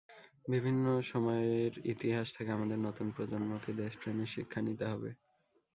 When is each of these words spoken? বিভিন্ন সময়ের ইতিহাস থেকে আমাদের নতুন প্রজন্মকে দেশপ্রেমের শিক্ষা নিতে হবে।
বিভিন্ন 0.45 0.83
সময়ের 1.11 1.73
ইতিহাস 1.93 2.27
থেকে 2.35 2.49
আমাদের 2.51 2.79
নতুন 2.87 3.07
প্রজন্মকে 3.15 3.71
দেশপ্রেমের 3.81 4.29
শিক্ষা 4.35 4.59
নিতে 4.61 4.85
হবে। 4.87 5.09